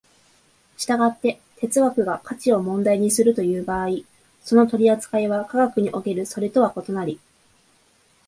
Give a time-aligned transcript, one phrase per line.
[0.79, 3.97] 従って哲学が価値を問題にするという場合、
[4.43, 7.19] その取扱いは科学におけるそれとは異なり、